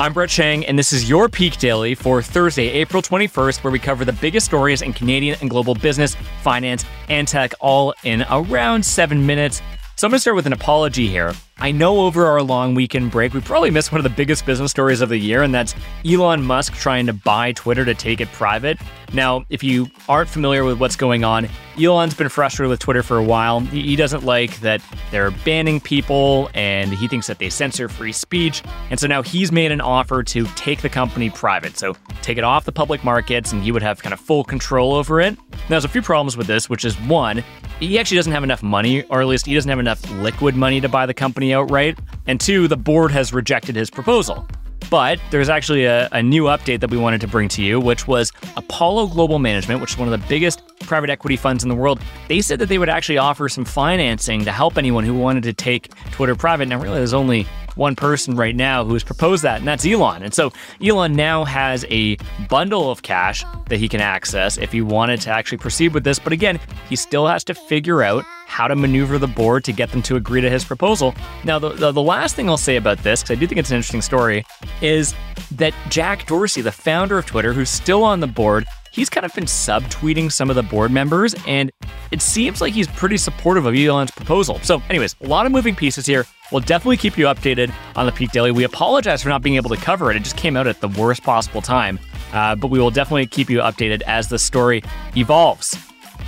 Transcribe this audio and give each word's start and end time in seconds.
I'm 0.00 0.12
Brett 0.12 0.28
Chang, 0.28 0.64
and 0.64 0.78
this 0.78 0.92
is 0.92 1.08
your 1.08 1.28
Peak 1.28 1.58
Daily 1.58 1.96
for 1.96 2.22
Thursday, 2.22 2.68
April 2.68 3.02
21st, 3.02 3.64
where 3.64 3.72
we 3.72 3.80
cover 3.80 4.04
the 4.04 4.12
biggest 4.12 4.46
stories 4.46 4.82
in 4.82 4.92
Canadian 4.92 5.36
and 5.40 5.50
global 5.50 5.74
business, 5.74 6.14
finance, 6.40 6.84
and 7.08 7.26
tech 7.26 7.52
all 7.58 7.92
in 8.04 8.24
around 8.30 8.86
seven 8.86 9.26
minutes. 9.26 9.60
So 9.96 10.06
I'm 10.06 10.12
going 10.12 10.18
to 10.18 10.20
start 10.20 10.36
with 10.36 10.46
an 10.46 10.52
apology 10.52 11.08
here. 11.08 11.34
I 11.60 11.72
know 11.72 12.02
over 12.02 12.24
our 12.24 12.40
long 12.40 12.76
weekend 12.76 13.10
break, 13.10 13.34
we 13.34 13.40
probably 13.40 13.72
missed 13.72 13.90
one 13.90 13.98
of 13.98 14.04
the 14.04 14.16
biggest 14.16 14.46
business 14.46 14.70
stories 14.70 15.00
of 15.00 15.08
the 15.08 15.16
year, 15.16 15.42
and 15.42 15.52
that's 15.52 15.74
Elon 16.06 16.44
Musk 16.44 16.72
trying 16.74 17.04
to 17.06 17.12
buy 17.12 17.50
Twitter 17.50 17.84
to 17.84 17.94
take 17.94 18.20
it 18.20 18.30
private. 18.30 18.78
Now, 19.12 19.44
if 19.50 19.64
you 19.64 19.90
aren't 20.08 20.28
familiar 20.28 20.62
with 20.62 20.78
what's 20.78 20.94
going 20.94 21.24
on, 21.24 21.48
Elon's 21.76 22.14
been 22.14 22.28
frustrated 22.28 22.70
with 22.70 22.78
Twitter 22.78 23.02
for 23.02 23.16
a 23.16 23.24
while. 23.24 23.58
He 23.58 23.96
doesn't 23.96 24.24
like 24.24 24.60
that 24.60 24.80
they're 25.10 25.32
banning 25.32 25.80
people, 25.80 26.48
and 26.54 26.92
he 26.92 27.08
thinks 27.08 27.26
that 27.26 27.40
they 27.40 27.50
censor 27.50 27.88
free 27.88 28.12
speech. 28.12 28.62
And 28.90 29.00
so 29.00 29.08
now 29.08 29.22
he's 29.22 29.50
made 29.50 29.72
an 29.72 29.80
offer 29.80 30.22
to 30.22 30.44
take 30.54 30.82
the 30.82 30.88
company 30.88 31.28
private. 31.28 31.76
So 31.76 31.96
take 32.22 32.38
it 32.38 32.44
off 32.44 32.66
the 32.66 32.72
public 32.72 33.02
markets, 33.02 33.52
and 33.52 33.64
he 33.64 33.72
would 33.72 33.82
have 33.82 34.00
kind 34.00 34.12
of 34.12 34.20
full 34.20 34.44
control 34.44 34.94
over 34.94 35.20
it. 35.20 35.36
Now, 35.52 35.58
there's 35.70 35.84
a 35.84 35.88
few 35.88 36.02
problems 36.02 36.36
with 36.36 36.46
this, 36.46 36.70
which 36.70 36.84
is 36.84 36.94
one, 37.00 37.42
he 37.80 37.96
actually 37.98 38.16
doesn't 38.16 38.32
have 38.32 38.42
enough 38.42 38.62
money, 38.62 39.04
or 39.04 39.20
at 39.20 39.28
least 39.28 39.46
he 39.46 39.54
doesn't 39.54 39.68
have 39.68 39.78
enough 39.78 40.10
liquid 40.14 40.56
money 40.56 40.80
to 40.80 40.88
buy 40.88 41.06
the 41.06 41.14
company 41.14 41.47
outright. 41.54 41.98
And 42.26 42.40
two, 42.40 42.68
the 42.68 42.76
board 42.76 43.10
has 43.12 43.32
rejected 43.32 43.76
his 43.76 43.90
proposal. 43.90 44.46
But 44.90 45.20
there's 45.30 45.48
actually 45.48 45.84
a, 45.84 46.08
a, 46.12 46.22
new 46.22 46.44
update 46.44 46.80
that 46.80 46.90
we 46.90 46.96
wanted 46.96 47.20
to 47.20 47.28
bring 47.28 47.48
to 47.50 47.62
you, 47.62 47.78
which 47.78 48.08
was 48.08 48.32
Apollo 48.56 49.08
Global 49.08 49.38
Management, 49.38 49.82
which 49.82 49.92
is 49.92 49.98
one 49.98 50.10
of 50.10 50.18
the 50.18 50.26
biggest 50.28 50.62
private 50.80 51.10
equity 51.10 51.36
funds 51.36 51.62
in 51.62 51.68
the 51.68 51.74
world. 51.74 52.00
They 52.28 52.40
said 52.40 52.58
that 52.60 52.70
they 52.70 52.78
would 52.78 52.88
actually 52.88 53.18
offer 53.18 53.50
some 53.50 53.66
financing 53.66 54.44
to 54.46 54.52
help 54.52 54.78
anyone 54.78 55.04
who 55.04 55.12
wanted 55.12 55.42
to 55.42 55.52
take 55.52 55.92
Twitter 56.12 56.34
private. 56.34 56.68
Now, 56.68 56.80
really, 56.80 56.96
there's 56.96 57.12
only 57.12 57.46
one 57.78 57.96
person 57.96 58.36
right 58.36 58.54
now 58.54 58.84
who 58.84 58.92
has 58.92 59.04
proposed 59.04 59.42
that, 59.44 59.58
and 59.58 59.68
that's 59.68 59.86
Elon. 59.86 60.22
And 60.22 60.34
so 60.34 60.52
Elon 60.84 61.14
now 61.14 61.44
has 61.44 61.86
a 61.88 62.16
bundle 62.48 62.90
of 62.90 63.02
cash 63.02 63.44
that 63.68 63.78
he 63.78 63.88
can 63.88 64.00
access 64.00 64.58
if 64.58 64.72
he 64.72 64.82
wanted 64.82 65.20
to 65.22 65.30
actually 65.30 65.58
proceed 65.58 65.94
with 65.94 66.04
this. 66.04 66.18
But 66.18 66.32
again, 66.32 66.60
he 66.88 66.96
still 66.96 67.26
has 67.26 67.44
to 67.44 67.54
figure 67.54 68.02
out 68.02 68.24
how 68.46 68.66
to 68.66 68.74
maneuver 68.74 69.18
the 69.18 69.26
board 69.26 69.62
to 69.62 69.72
get 69.72 69.90
them 69.92 70.02
to 70.02 70.16
agree 70.16 70.40
to 70.40 70.50
his 70.50 70.64
proposal. 70.64 71.14
Now, 71.44 71.58
the, 71.58 71.70
the, 71.70 71.92
the 71.92 72.02
last 72.02 72.34
thing 72.34 72.48
I'll 72.48 72.56
say 72.56 72.76
about 72.76 72.98
this, 72.98 73.22
because 73.22 73.36
I 73.36 73.38
do 73.38 73.46
think 73.46 73.58
it's 73.58 73.70
an 73.70 73.76
interesting 73.76 74.02
story, 74.02 74.44
is 74.80 75.14
that 75.52 75.74
Jack 75.90 76.26
Dorsey, 76.26 76.62
the 76.62 76.72
founder 76.72 77.18
of 77.18 77.26
Twitter, 77.26 77.52
who's 77.52 77.70
still 77.70 78.02
on 78.02 78.20
the 78.20 78.26
board, 78.26 78.66
he's 78.90 79.08
kind 79.08 79.24
of 79.24 79.34
been 79.34 79.44
subtweeting 79.44 80.30
some 80.30 80.50
of 80.50 80.56
the 80.56 80.62
board 80.62 80.90
members, 80.90 81.34
and 81.46 81.70
it 82.10 82.22
seems 82.22 82.60
like 82.60 82.72
he's 82.72 82.88
pretty 82.88 83.16
supportive 83.16 83.66
of 83.66 83.74
Elon's 83.74 84.10
proposal. 84.10 84.58
So, 84.62 84.82
anyways, 84.88 85.16
a 85.22 85.26
lot 85.26 85.46
of 85.46 85.52
moving 85.52 85.74
pieces 85.74 86.06
here. 86.06 86.24
We'll 86.50 86.62
definitely 86.62 86.96
keep 86.96 87.18
you 87.18 87.26
updated 87.26 87.72
on 87.94 88.06
the 88.06 88.12
Peak 88.12 88.32
Daily. 88.32 88.50
We 88.50 88.64
apologize 88.64 89.22
for 89.22 89.28
not 89.28 89.42
being 89.42 89.56
able 89.56 89.70
to 89.70 89.76
cover 89.76 90.10
it. 90.10 90.16
It 90.16 90.22
just 90.22 90.36
came 90.36 90.56
out 90.56 90.66
at 90.66 90.80
the 90.80 90.88
worst 90.88 91.22
possible 91.22 91.60
time. 91.60 91.98
Uh, 92.32 92.54
but 92.54 92.68
we 92.68 92.78
will 92.78 92.90
definitely 92.90 93.26
keep 93.26 93.48
you 93.48 93.58
updated 93.58 94.02
as 94.02 94.28
the 94.28 94.38
story 94.38 94.82
evolves. 95.16 95.76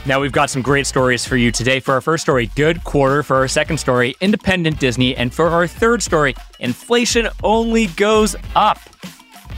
Now, 0.07 0.21
we've 0.21 0.33
got 0.33 0.49
some 0.49 0.63
great 0.63 0.87
stories 0.87 1.27
for 1.27 1.37
you 1.37 1.51
today. 1.53 1.81
For 1.81 1.93
our 1.93 2.01
first 2.01 2.23
story, 2.23 2.47
good 2.57 2.83
quarter. 2.85 3.23
For 3.23 3.37
our 3.37 3.49
second 3.49 3.79
story, 3.79 4.15
independent 4.21 4.79
Disney. 4.79 5.15
And 5.17 5.33
for 5.33 5.49
our 5.49 5.67
third 5.67 6.03
story, 6.03 6.35
inflation 6.59 7.29
only 7.43 7.87
goes 7.89 8.35
up. 8.55 8.79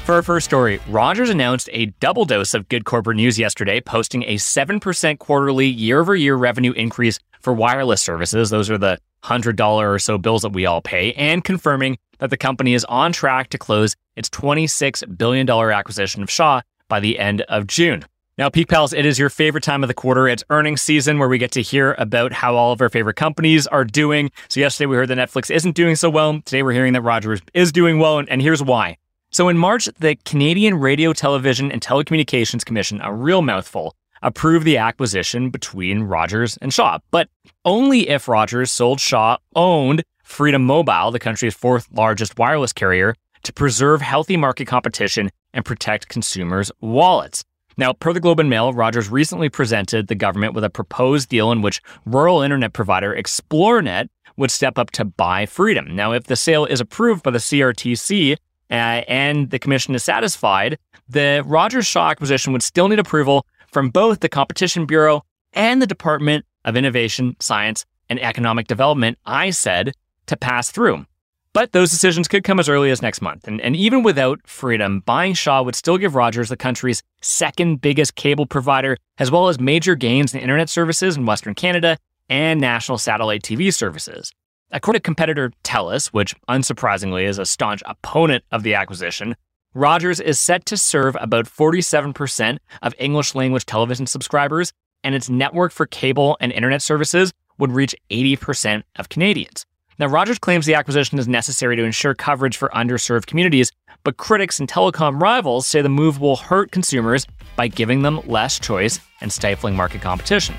For 0.04 0.16
our 0.16 0.22
first 0.22 0.46
story, 0.46 0.80
Rogers 0.88 1.30
announced 1.30 1.70
a 1.72 1.86
double 2.00 2.24
dose 2.24 2.54
of 2.54 2.68
good 2.68 2.84
corporate 2.84 3.16
news 3.16 3.38
yesterday, 3.38 3.80
posting 3.80 4.24
a 4.24 4.34
7% 4.34 5.18
quarterly 5.20 5.68
year 5.68 6.00
over 6.00 6.16
year 6.16 6.34
revenue 6.34 6.72
increase 6.72 7.20
for 7.40 7.52
wireless 7.52 8.02
services. 8.02 8.50
Those 8.50 8.68
are 8.68 8.78
the 8.78 8.98
$100 9.22 9.60
or 9.60 9.98
so 10.00 10.18
bills 10.18 10.42
that 10.42 10.52
we 10.52 10.66
all 10.66 10.82
pay, 10.82 11.12
and 11.12 11.44
confirming 11.44 11.98
that 12.18 12.30
the 12.30 12.36
company 12.36 12.74
is 12.74 12.84
on 12.86 13.12
track 13.12 13.50
to 13.50 13.58
close 13.58 13.94
its 14.16 14.28
$26 14.30 15.16
billion 15.16 15.48
acquisition 15.48 16.20
of 16.20 16.28
Shaw 16.28 16.62
by 16.88 16.98
the 16.98 17.20
end 17.20 17.42
of 17.42 17.68
June. 17.68 18.04
Now, 18.36 18.50
Peak 18.50 18.66
Pals, 18.66 18.92
it 18.92 19.06
is 19.06 19.20
your 19.20 19.30
favorite 19.30 19.62
time 19.62 19.84
of 19.84 19.88
the 19.88 19.94
quarter. 19.94 20.26
It's 20.26 20.42
earnings 20.50 20.82
season 20.82 21.20
where 21.20 21.28
we 21.28 21.38
get 21.38 21.52
to 21.52 21.62
hear 21.62 21.94
about 21.96 22.32
how 22.32 22.56
all 22.56 22.72
of 22.72 22.80
our 22.80 22.88
favorite 22.88 23.14
companies 23.14 23.68
are 23.68 23.84
doing. 23.84 24.32
So, 24.48 24.58
yesterday 24.58 24.86
we 24.86 24.96
heard 24.96 25.10
that 25.10 25.18
Netflix 25.18 25.48
isn't 25.48 25.76
doing 25.76 25.94
so 25.94 26.10
well. 26.10 26.40
Today 26.44 26.64
we're 26.64 26.72
hearing 26.72 26.94
that 26.94 27.02
Rogers 27.02 27.40
is 27.54 27.70
doing 27.70 28.00
well, 28.00 28.18
and 28.18 28.42
here's 28.42 28.62
why. 28.64 28.96
So, 29.34 29.48
in 29.48 29.56
March, 29.56 29.88
the 29.98 30.16
Canadian 30.26 30.74
Radio, 30.74 31.14
Television, 31.14 31.72
and 31.72 31.80
Telecommunications 31.80 32.66
Commission, 32.66 33.00
a 33.02 33.14
real 33.14 33.40
mouthful, 33.40 33.96
approved 34.20 34.66
the 34.66 34.76
acquisition 34.76 35.48
between 35.48 36.02
Rogers 36.02 36.58
and 36.58 36.70
Shaw, 36.70 36.98
but 37.10 37.30
only 37.64 38.10
if 38.10 38.28
Rogers 38.28 38.70
sold 38.70 39.00
Shaw 39.00 39.38
owned 39.56 40.02
Freedom 40.22 40.62
Mobile, 40.62 41.10
the 41.10 41.18
country's 41.18 41.54
fourth 41.54 41.88
largest 41.90 42.38
wireless 42.38 42.74
carrier, 42.74 43.14
to 43.44 43.54
preserve 43.54 44.02
healthy 44.02 44.36
market 44.36 44.66
competition 44.66 45.30
and 45.54 45.64
protect 45.64 46.08
consumers' 46.10 46.70
wallets. 46.82 47.42
Now, 47.78 47.94
per 47.94 48.12
the 48.12 48.20
Globe 48.20 48.40
and 48.40 48.50
Mail, 48.50 48.74
Rogers 48.74 49.08
recently 49.08 49.48
presented 49.48 50.08
the 50.08 50.14
government 50.14 50.52
with 50.52 50.62
a 50.62 50.68
proposed 50.68 51.30
deal 51.30 51.50
in 51.52 51.62
which 51.62 51.80
rural 52.04 52.42
internet 52.42 52.74
provider 52.74 53.16
Xplornet 53.16 54.08
would 54.36 54.50
step 54.50 54.78
up 54.78 54.90
to 54.90 55.06
buy 55.06 55.46
Freedom. 55.46 55.96
Now, 55.96 56.12
if 56.12 56.24
the 56.24 56.36
sale 56.36 56.66
is 56.66 56.82
approved 56.82 57.22
by 57.22 57.30
the 57.30 57.38
CRTC 57.38 58.36
uh, 58.72 59.04
and 59.06 59.50
the 59.50 59.58
commission 59.58 59.94
is 59.94 60.02
satisfied, 60.02 60.78
the 61.08 61.42
Rogers 61.46 61.86
Shaw 61.86 62.10
acquisition 62.10 62.52
would 62.52 62.62
still 62.62 62.88
need 62.88 62.98
approval 62.98 63.46
from 63.70 63.90
both 63.90 64.20
the 64.20 64.28
Competition 64.28 64.86
Bureau 64.86 65.22
and 65.52 65.80
the 65.80 65.86
Department 65.86 66.46
of 66.64 66.76
Innovation, 66.76 67.36
Science, 67.38 67.84
and 68.08 68.18
Economic 68.20 68.66
Development, 68.66 69.18
I 69.26 69.50
said, 69.50 69.92
to 70.26 70.36
pass 70.36 70.70
through. 70.70 71.04
But 71.52 71.72
those 71.72 71.90
decisions 71.90 72.28
could 72.28 72.44
come 72.44 72.58
as 72.58 72.68
early 72.68 72.90
as 72.90 73.02
next 73.02 73.20
month. 73.20 73.46
And, 73.46 73.60
and 73.60 73.76
even 73.76 74.02
without 74.02 74.40
freedom, 74.46 75.00
buying 75.00 75.34
Shaw 75.34 75.62
would 75.62 75.74
still 75.74 75.98
give 75.98 76.14
Rogers 76.14 76.48
the 76.48 76.56
country's 76.56 77.02
second 77.20 77.82
biggest 77.82 78.14
cable 78.14 78.46
provider, 78.46 78.96
as 79.18 79.30
well 79.30 79.48
as 79.48 79.60
major 79.60 79.94
gains 79.94 80.32
in 80.32 80.40
internet 80.40 80.70
services 80.70 81.16
in 81.16 81.26
Western 81.26 81.54
Canada 81.54 81.98
and 82.30 82.58
national 82.58 82.96
satellite 82.96 83.42
TV 83.42 83.72
services. 83.72 84.32
According 84.74 85.00
to 85.00 85.02
competitor 85.02 85.52
TELUS, 85.64 86.06
which 86.08 86.34
unsurprisingly 86.48 87.24
is 87.24 87.38
a 87.38 87.44
staunch 87.44 87.82
opponent 87.84 88.42
of 88.50 88.62
the 88.62 88.74
acquisition, 88.74 89.36
Rogers 89.74 90.18
is 90.18 90.40
set 90.40 90.64
to 90.66 90.78
serve 90.78 91.14
about 91.20 91.44
47% 91.44 92.58
of 92.80 92.94
English 92.98 93.34
language 93.34 93.66
television 93.66 94.06
subscribers, 94.06 94.72
and 95.04 95.14
its 95.14 95.28
network 95.28 95.72
for 95.72 95.84
cable 95.84 96.38
and 96.40 96.52
internet 96.52 96.80
services 96.80 97.32
would 97.58 97.70
reach 97.70 97.94
80% 98.10 98.82
of 98.96 99.10
Canadians. 99.10 99.66
Now, 99.98 100.06
Rogers 100.06 100.38
claims 100.38 100.64
the 100.64 100.74
acquisition 100.74 101.18
is 101.18 101.28
necessary 101.28 101.76
to 101.76 101.84
ensure 101.84 102.14
coverage 102.14 102.56
for 102.56 102.70
underserved 102.70 103.26
communities, 103.26 103.70
but 104.04 104.16
critics 104.16 104.58
and 104.58 104.68
telecom 104.68 105.20
rivals 105.20 105.66
say 105.66 105.82
the 105.82 105.90
move 105.90 106.18
will 106.18 106.36
hurt 106.36 106.72
consumers 106.72 107.26
by 107.56 107.68
giving 107.68 108.00
them 108.00 108.20
less 108.26 108.58
choice 108.58 109.00
and 109.20 109.30
stifling 109.30 109.76
market 109.76 110.00
competition. 110.00 110.54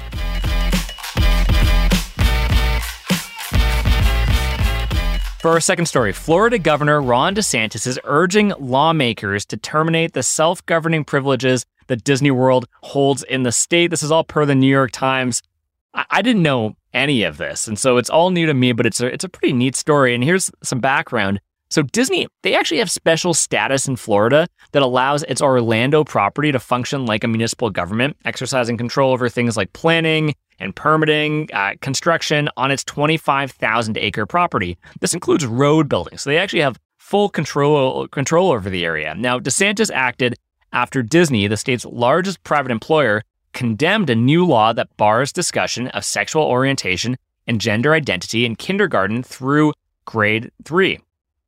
For 5.43 5.51
our 5.51 5.59
second 5.59 5.87
story, 5.87 6.13
Florida 6.13 6.57
Governor 6.57 7.01
Ron 7.01 7.35
DeSantis 7.35 7.85
is 7.85 7.99
urging 8.05 8.53
lawmakers 8.59 9.45
to 9.47 9.57
terminate 9.57 10.13
the 10.13 10.23
self 10.23 10.65
governing 10.65 11.03
privileges 11.03 11.65
that 11.87 12.05
Disney 12.05 12.31
World 12.31 12.65
holds 12.81 13.23
in 13.23 13.43
the 13.43 13.51
state. 13.51 13.87
This 13.87 14.03
is 14.03 14.09
all 14.09 14.23
per 14.23 14.45
the 14.45 14.55
New 14.55 14.69
York 14.69 14.91
Times. 14.91 15.41
I, 15.93 16.05
I 16.09 16.21
didn't 16.21 16.43
know 16.43 16.77
any 16.93 17.23
of 17.23 17.35
this. 17.35 17.67
And 17.67 17.77
so 17.77 17.97
it's 17.97 18.09
all 18.09 18.29
new 18.29 18.45
to 18.45 18.53
me, 18.53 18.71
but 18.71 18.85
it's 18.85 19.01
a, 19.01 19.07
it's 19.07 19.25
a 19.25 19.27
pretty 19.27 19.51
neat 19.51 19.75
story. 19.75 20.15
And 20.15 20.23
here's 20.23 20.49
some 20.63 20.79
background. 20.79 21.41
So 21.69 21.81
Disney, 21.81 22.25
they 22.43 22.55
actually 22.55 22.77
have 22.77 22.89
special 22.89 23.33
status 23.33 23.85
in 23.85 23.97
Florida 23.97 24.47
that 24.71 24.81
allows 24.81 25.23
its 25.23 25.41
Orlando 25.41 26.05
property 26.05 26.53
to 26.53 26.59
function 26.59 27.05
like 27.05 27.25
a 27.25 27.27
municipal 27.27 27.69
government, 27.69 28.15
exercising 28.23 28.77
control 28.77 29.11
over 29.11 29.27
things 29.27 29.57
like 29.57 29.73
planning 29.73 30.35
and 30.59 30.75
permitting, 30.75 31.49
uh, 31.53 31.73
construction 31.81 32.49
on 32.57 32.71
its 32.71 32.83
25,000 32.83 33.97
acre 33.97 34.25
property. 34.25 34.77
This 34.99 35.13
includes 35.13 35.45
road 35.45 35.89
building. 35.89 36.17
So 36.17 36.29
they 36.29 36.37
actually 36.37 36.61
have 36.61 36.79
full 36.97 37.29
control 37.29 38.07
control 38.07 38.51
over 38.51 38.69
the 38.69 38.85
area. 38.85 39.13
Now, 39.15 39.39
DeSantis 39.39 39.91
acted 39.93 40.35
after 40.71 41.03
Disney, 41.03 41.47
the 41.47 41.57
state's 41.57 41.85
largest 41.85 42.43
private 42.43 42.71
employer, 42.71 43.21
condemned 43.53 44.09
a 44.09 44.15
new 44.15 44.45
law 44.45 44.73
that 44.73 44.95
bars 44.97 45.31
discussion 45.31 45.87
of 45.89 46.03
sexual 46.03 46.43
orientation 46.43 47.17
and 47.45 47.61
gender 47.61 47.93
identity 47.93 48.45
in 48.45 48.55
kindergarten 48.55 49.21
through 49.21 49.73
grade 50.05 50.51
three. 50.63 50.99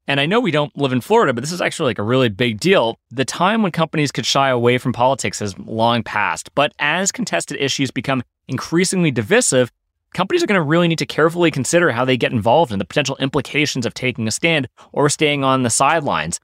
And 0.08 0.19
I 0.19 0.28
know 0.28 0.40
we 0.40 0.51
don't 0.51 0.75
live 0.78 0.94
in 0.94 1.01
Florida, 1.01 1.34
but 1.34 1.42
this 1.42 1.51
is 1.51 1.62
actually 1.62 1.90
like 1.90 2.00
a 2.00 2.04
really 2.04 2.30
big 2.30 2.60
deal. 2.60 3.00
The 3.10 3.25
time 3.25 3.63
when 3.63 3.72
companies 3.72 4.12
could 4.12 4.25
shy 4.25 4.50
away 4.50 4.78
from 4.78 4.94
politics 4.94 5.40
has 5.40 5.58
long 5.58 6.04
passed. 6.04 6.54
But 6.54 6.74
as 6.78 7.12
contested 7.12 7.58
issues 7.60 7.90
become 7.90 8.22
increasingly 8.47 9.12
divisive, 9.12 9.71
companies 10.13 10.44
are 10.44 10.47
going 10.47 10.59
to 10.59 10.62
really 10.62 10.88
need 10.88 11.00
to 11.00 11.06
carefully 11.06 11.51
consider 11.51 11.92
how 11.92 12.06
they 12.06 12.18
get 12.18 12.31
involved 12.31 12.71
and 12.71 12.80
the 12.80 12.86
potential 12.86 13.18
implications 13.18 13.86
of 13.86 13.94
taking 13.94 14.27
a 14.27 14.31
stand 14.31 14.68
or 14.92 15.09
staying 15.09 15.44
on 15.44 15.63
the 15.63 15.69
sidelines. 15.69 16.39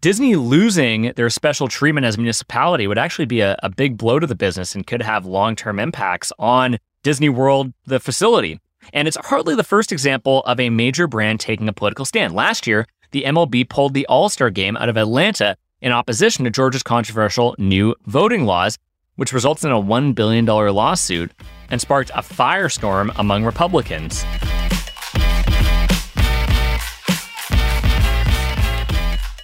Disney 0.00 0.36
losing 0.36 1.12
their 1.16 1.28
special 1.28 1.66
treatment 1.66 2.06
as 2.06 2.16
a 2.16 2.18
municipality 2.18 2.86
would 2.86 2.98
actually 2.98 3.26
be 3.26 3.40
a, 3.40 3.58
a 3.62 3.68
big 3.68 3.96
blow 3.96 4.20
to 4.20 4.26
the 4.28 4.36
business 4.36 4.74
and 4.74 4.86
could 4.86 5.02
have 5.02 5.26
long 5.26 5.56
term 5.56 5.80
impacts 5.80 6.32
on 6.38 6.78
Disney 7.02 7.28
World, 7.28 7.72
the 7.84 7.98
facility. 7.98 8.60
And 8.92 9.08
it's 9.08 9.16
hardly 9.16 9.54
the 9.54 9.64
first 9.64 9.90
example 9.90 10.42
of 10.44 10.60
a 10.60 10.70
major 10.70 11.06
brand 11.06 11.40
taking 11.40 11.68
a 11.68 11.72
political 11.72 12.04
stand. 12.04 12.34
Last 12.34 12.66
year, 12.66 12.86
the 13.10 13.24
MLB 13.24 13.68
pulled 13.68 13.94
the 13.94 14.06
All 14.06 14.28
Star 14.28 14.50
game 14.50 14.76
out 14.76 14.88
of 14.88 14.96
Atlanta 14.96 15.56
in 15.80 15.92
opposition 15.92 16.44
to 16.44 16.50
Georgia's 16.50 16.82
controversial 16.82 17.54
new 17.58 17.94
voting 18.06 18.44
laws, 18.44 18.78
which 19.18 19.32
results 19.32 19.64
in 19.64 19.72
a 19.72 19.82
$1 19.82 20.14
billion 20.14 20.46
lawsuit 20.46 21.32
and 21.70 21.80
sparked 21.80 22.10
a 22.10 22.22
firestorm 22.22 23.12
among 23.16 23.44
Republicans. 23.44 24.24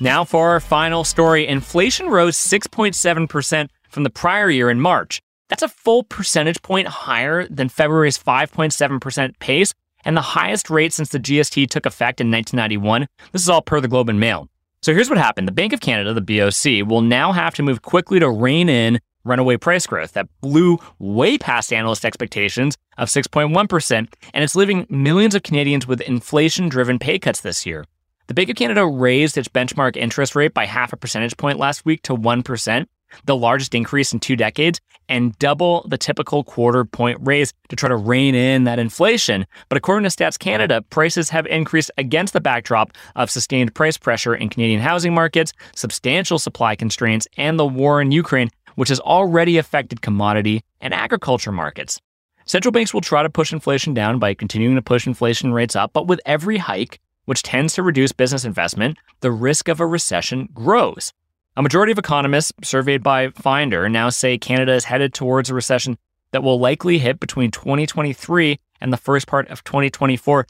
Now, 0.01 0.25
for 0.25 0.51
our 0.51 0.61
final 0.61 1.03
story 1.03 1.49
inflation 1.49 2.09
rose 2.09 2.37
6.7% 2.37 3.69
from 3.89 4.05
the 4.05 4.11
prior 4.11 4.49
year 4.49 4.71
in 4.71 4.81
March. 4.81 5.21
That's 5.49 5.63
a 5.63 5.69
full 5.69 6.05
percentage 6.05 6.63
point 6.63 6.87
higher 6.87 7.49
than 7.49 7.69
February's 7.69 8.17
5.7% 8.17 9.39
pace 9.41 9.75
and 10.05 10.17
the 10.17 10.21
highest 10.21 10.71
rate 10.71 10.93
since 10.93 11.09
the 11.09 11.19
GST 11.19 11.69
took 11.69 11.85
effect 11.85 12.21
in 12.21 12.31
1991. 12.31 13.09
This 13.33 13.43
is 13.43 13.49
all 13.49 13.61
per 13.61 13.81
the 13.81 13.89
Globe 13.89 14.09
and 14.09 14.21
Mail. 14.21 14.49
So 14.83 14.95
here's 14.95 15.09
what 15.09 15.19
happened 15.19 15.49
the 15.49 15.53
Bank 15.53 15.73
of 15.73 15.81
Canada, 15.81 16.15
the 16.15 16.21
BOC, 16.21 16.89
will 16.89 17.01
now 17.01 17.33
have 17.33 17.55
to 17.55 17.65
move 17.65 17.83
quickly 17.83 18.21
to 18.21 18.31
rein 18.31 18.69
in 18.69 19.01
runaway 19.25 19.57
price 19.57 19.87
growth 19.87 20.13
that 20.13 20.29
blew 20.41 20.79
way 20.99 21.39
past 21.39 21.73
analyst 21.73 22.05
expectations 22.05 22.77
of 22.99 23.09
6.1%, 23.09 23.93
and 24.33 24.45
it's 24.45 24.55
leaving 24.55 24.87
millions 24.89 25.35
of 25.35 25.43
Canadians 25.43 25.87
with 25.87 26.01
inflation 26.03 26.69
driven 26.69 26.99
pay 26.99 27.19
cuts 27.19 27.41
this 27.41 27.67
year. 27.67 27.85
The 28.27 28.35
Bank 28.35 28.49
of 28.49 28.57
Canada 28.57 28.87
raised 28.87 29.37
its 29.37 29.49
benchmark 29.49 29.97
interest 29.97 30.35
rate 30.35 30.55
by 30.55 30.65
half 30.65 30.93
a 30.93 30.97
percentage 30.97 31.37
point 31.37 31.59
last 31.59 31.85
week 31.85 32.01
to 32.03 32.17
1%, 32.17 32.87
the 33.27 33.37
largest 33.37 33.75
increase 33.75 34.13
in 34.13 34.21
two 34.21 34.37
decades, 34.37 34.81
and 35.09 35.39
double 35.39 35.87
the 35.89 35.99
typical 35.99 36.43
quarter 36.43 36.85
point 36.85 37.19
raise 37.21 37.53
to 37.69 37.77
try 37.77 37.89
to 37.89 37.97
rein 37.97 38.35
in 38.35 38.65
that 38.65 38.79
inflation. 38.79 39.47
But 39.69 39.77
according 39.77 40.09
to 40.09 40.17
Stats 40.17 40.39
Canada, 40.39 40.83
prices 40.83 41.29
have 41.31 41.47
increased 41.47 41.91
against 41.99 42.33
the 42.33 42.41
backdrop 42.41 42.93
of 43.15 43.31
sustained 43.31 43.75
price 43.75 43.99
pressure 43.99 44.35
in 44.35 44.49
Canadian 44.49 44.81
housing 44.81 45.15
markets, 45.15 45.53
substantial 45.75 46.39
supply 46.39 46.75
constraints, 46.77 47.29
and 47.37 47.59
the 47.59 47.67
war 47.67 48.01
in 48.01 48.11
Ukraine, 48.11 48.51
which 48.75 48.89
has 48.89 49.01
already 49.01 49.59
affected 49.59 50.03
commodity 50.03 50.63
and 50.81 50.95
agriculture 50.95 51.53
markets. 51.53 52.01
Central 52.47 52.73
banks 52.73 52.93
will 52.93 53.01
try 53.01 53.23
to 53.23 53.31
push 53.31 53.53
inflation 53.53 53.95
down 53.95 54.19
by 54.19 54.35
continuing 54.35 54.75
to 54.77 54.83
push 54.83 55.07
inflation 55.07 55.53
rates 55.53 55.75
up, 55.75 55.93
but 55.93 56.07
with 56.07 56.21
every 56.27 56.59
hike, 56.59 57.01
which 57.25 57.43
tends 57.43 57.75
to 57.75 57.83
reduce 57.83 58.13
business 58.13 58.45
investment, 58.45 58.99
the 59.21 59.33
risk 59.33 59.69
of 59.69 59.81
a 59.81 59.87
recession 59.87 60.49
grows. 60.53 61.13
A 61.57 61.63
majority 61.63 61.93
of 61.93 61.99
economists 61.99 62.53
surveyed 62.63 63.03
by 63.03 63.31
Finder 63.31 63.89
now 63.89 64.11
say 64.11 64.37
Canada 64.37 64.73
is 64.75 64.85
headed 64.85 65.15
towards 65.15 65.49
a 65.49 65.55
recession 65.55 65.97
that 66.33 66.43
will 66.43 66.59
likely 66.59 66.99
hit 66.99 67.21
between 67.21 67.51
2023 67.51 68.59
and 68.81 68.93
the 68.93 68.97
first 68.97 69.27
part 69.27 69.49
of 69.49 69.65
2024. 69.65 70.47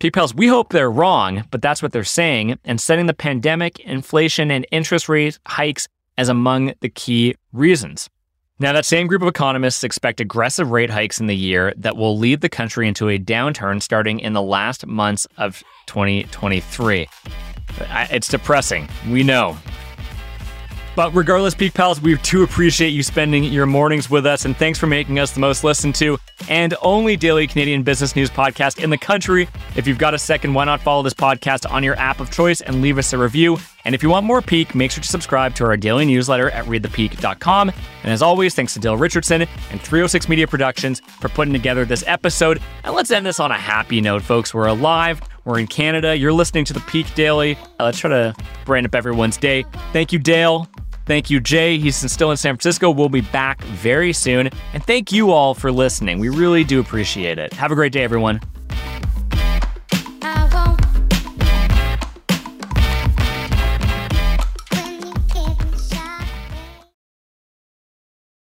Peak 0.00 0.14
Pals, 0.14 0.34
we 0.34 0.46
hope 0.46 0.70
they're 0.70 0.90
wrong, 0.90 1.44
but 1.50 1.60
that's 1.60 1.82
what 1.82 1.92
they're 1.92 2.04
saying, 2.04 2.58
and 2.64 2.80
setting 2.80 3.06
the 3.06 3.14
pandemic, 3.14 3.78
inflation, 3.80 4.50
and 4.50 4.66
interest 4.72 5.08
rate 5.08 5.38
hikes 5.46 5.86
as 6.18 6.28
among 6.28 6.74
the 6.80 6.90
key 6.90 7.34
reasons. 7.52 8.10
Now, 8.60 8.72
that 8.72 8.84
same 8.84 9.06
group 9.06 9.22
of 9.22 9.28
economists 9.28 9.84
expect 9.84 10.20
aggressive 10.20 10.72
rate 10.72 10.90
hikes 10.90 11.20
in 11.20 11.28
the 11.28 11.36
year 11.36 11.72
that 11.76 11.96
will 11.96 12.18
lead 12.18 12.40
the 12.40 12.48
country 12.48 12.88
into 12.88 13.08
a 13.08 13.16
downturn 13.16 13.80
starting 13.80 14.18
in 14.18 14.32
the 14.32 14.42
last 14.42 14.84
months 14.84 15.28
of 15.36 15.62
2023. 15.86 17.08
It's 18.10 18.26
depressing. 18.26 18.88
We 19.08 19.22
know. 19.22 19.56
But 20.98 21.14
regardless, 21.14 21.54
Peak 21.54 21.74
Pals, 21.74 22.00
we 22.00 22.16
do 22.16 22.42
appreciate 22.42 22.88
you 22.88 23.04
spending 23.04 23.44
your 23.44 23.66
mornings 23.66 24.10
with 24.10 24.26
us, 24.26 24.46
and 24.46 24.56
thanks 24.56 24.80
for 24.80 24.88
making 24.88 25.20
us 25.20 25.30
the 25.30 25.38
most 25.38 25.62
listened 25.62 25.94
to 25.94 26.18
and 26.48 26.74
only 26.82 27.16
daily 27.16 27.46
Canadian 27.46 27.84
business 27.84 28.16
news 28.16 28.28
podcast 28.28 28.82
in 28.82 28.90
the 28.90 28.98
country. 28.98 29.48
If 29.76 29.86
you've 29.86 29.96
got 29.96 30.12
a 30.12 30.18
second, 30.18 30.54
why 30.54 30.64
not 30.64 30.80
follow 30.80 31.04
this 31.04 31.14
podcast 31.14 31.70
on 31.70 31.84
your 31.84 31.94
app 32.00 32.18
of 32.18 32.32
choice 32.32 32.62
and 32.62 32.82
leave 32.82 32.98
us 32.98 33.12
a 33.12 33.18
review? 33.18 33.58
And 33.84 33.94
if 33.94 34.02
you 34.02 34.10
want 34.10 34.26
more 34.26 34.42
Peak, 34.42 34.74
make 34.74 34.90
sure 34.90 35.00
to 35.00 35.08
subscribe 35.08 35.54
to 35.54 35.64
our 35.66 35.76
daily 35.76 36.04
newsletter 36.04 36.50
at 36.50 36.64
readthepeak.com. 36.64 37.68
And 37.68 38.12
as 38.12 38.20
always, 38.20 38.56
thanks 38.56 38.74
to 38.74 38.80
Dale 38.80 38.96
Richardson 38.96 39.42
and 39.42 39.80
306 39.80 40.28
Media 40.28 40.48
Productions 40.48 40.98
for 41.20 41.28
putting 41.28 41.52
together 41.52 41.84
this 41.84 42.02
episode. 42.08 42.60
And 42.82 42.92
let's 42.92 43.12
end 43.12 43.24
this 43.24 43.38
on 43.38 43.52
a 43.52 43.56
happy 43.56 44.00
note, 44.00 44.22
folks. 44.22 44.52
We're 44.52 44.66
alive. 44.66 45.20
We're 45.44 45.60
in 45.60 45.68
Canada. 45.68 46.16
You're 46.16 46.32
listening 46.32 46.64
to 46.64 46.72
the 46.72 46.80
Peak 46.80 47.14
Daily. 47.14 47.56
Uh, 47.78 47.84
let's 47.84 48.00
try 48.00 48.10
to 48.10 48.34
brighten 48.64 48.84
up 48.84 48.96
everyone's 48.96 49.36
day. 49.36 49.64
Thank 49.92 50.12
you, 50.12 50.18
Dale. 50.18 50.68
Thank 51.08 51.30
you, 51.30 51.40
Jay. 51.40 51.78
He's 51.78 51.96
still 52.12 52.30
in 52.30 52.36
San 52.36 52.54
Francisco. 52.54 52.90
We'll 52.90 53.08
be 53.08 53.22
back 53.22 53.62
very 53.62 54.12
soon. 54.12 54.50
And 54.74 54.84
thank 54.84 55.10
you 55.10 55.30
all 55.30 55.54
for 55.54 55.72
listening. 55.72 56.18
We 56.18 56.28
really 56.28 56.64
do 56.64 56.80
appreciate 56.80 57.38
it. 57.38 57.50
Have 57.54 57.72
a 57.72 57.74
great 57.74 57.92
day, 57.92 58.04
everyone. 58.04 58.42